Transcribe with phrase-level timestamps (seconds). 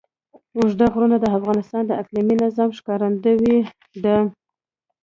[0.57, 3.57] اوږده غرونه د افغانستان د اقلیمي نظام ښکارندوی
[4.03, 4.17] ده.